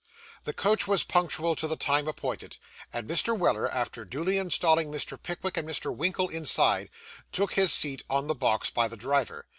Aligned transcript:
The 0.45 0.51
coach 0.53 0.87
was 0.87 1.03
punctual 1.03 1.55
to 1.55 1.67
the 1.67 1.75
time 1.75 2.07
appointed; 2.07 2.57
and 2.91 3.07
Mr. 3.07 3.37
Weller, 3.37 3.71
after 3.71 4.03
duly 4.03 4.39
installing 4.39 4.89
Mr. 4.89 5.15
Pickwick 5.21 5.57
and 5.57 5.69
Mr. 5.69 5.95
Winkle 5.95 6.27
inside, 6.29 6.89
took 7.31 7.53
his 7.53 7.71
seat 7.71 8.01
on 8.09 8.25
the 8.25 8.33
box 8.33 8.71
by 8.71 8.87
the 8.87 8.97
driver. 8.97 9.45